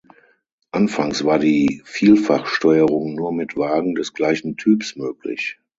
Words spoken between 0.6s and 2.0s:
Anfangs war die